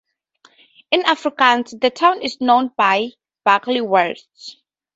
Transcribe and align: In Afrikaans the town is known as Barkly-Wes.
In 0.89 1.03
Afrikaans 1.03 1.79
the 1.79 1.91
town 1.91 2.23
is 2.23 2.41
known 2.41 2.71
as 2.79 3.11
Barkly-Wes. 3.45 4.55